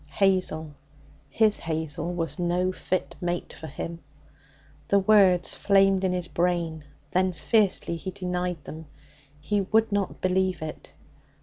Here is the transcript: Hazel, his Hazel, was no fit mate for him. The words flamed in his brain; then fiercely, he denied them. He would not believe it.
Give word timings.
Hazel, 0.09 0.73
his 1.29 1.59
Hazel, 1.59 2.11
was 2.11 2.39
no 2.39 2.71
fit 2.71 3.13
mate 3.21 3.53
for 3.53 3.67
him. 3.67 3.99
The 4.87 4.97
words 4.97 5.53
flamed 5.53 6.03
in 6.03 6.11
his 6.11 6.27
brain; 6.27 6.85
then 7.11 7.33
fiercely, 7.33 7.97
he 7.97 8.09
denied 8.09 8.63
them. 8.63 8.87
He 9.39 9.61
would 9.61 9.91
not 9.91 10.19
believe 10.19 10.63
it. 10.63 10.91